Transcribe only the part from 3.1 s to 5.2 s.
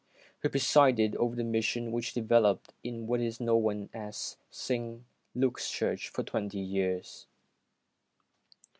is now St.